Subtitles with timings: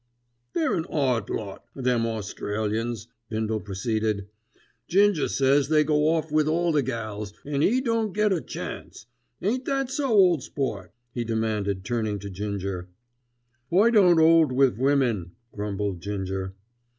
[0.53, 4.29] "They're an 'ot lot, them Australians," Bindle proceeded.
[4.87, 9.05] "Ginger says they go off with all the gals, an' 'e don't get a chance.
[9.43, 12.89] Aint that so, ole sport?" he demanded turning to Ginger.
[13.71, 16.55] "I don't 'old wiv women," grumbled Ginger.